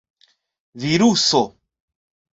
viruso 0.83 1.43